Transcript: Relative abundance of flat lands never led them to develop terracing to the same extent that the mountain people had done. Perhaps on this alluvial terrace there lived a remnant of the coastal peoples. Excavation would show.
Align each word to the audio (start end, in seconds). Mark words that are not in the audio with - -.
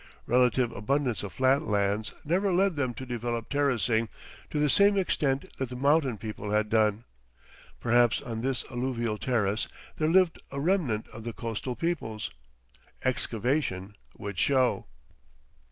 Relative 0.25 0.71
abundance 0.71 1.21
of 1.21 1.31
flat 1.31 1.61
lands 1.61 2.11
never 2.25 2.51
led 2.51 2.75
them 2.75 2.91
to 2.95 3.05
develop 3.05 3.49
terracing 3.49 4.09
to 4.49 4.57
the 4.57 4.67
same 4.67 4.97
extent 4.97 5.45
that 5.57 5.69
the 5.69 5.75
mountain 5.75 6.17
people 6.17 6.49
had 6.49 6.69
done. 6.71 7.03
Perhaps 7.79 8.19
on 8.19 8.41
this 8.41 8.65
alluvial 8.71 9.19
terrace 9.19 9.67
there 9.97 10.09
lived 10.09 10.41
a 10.49 10.59
remnant 10.59 11.07
of 11.09 11.23
the 11.23 11.33
coastal 11.33 11.75
peoples. 11.75 12.31
Excavation 13.03 13.95
would 14.17 14.39
show. 14.39 14.87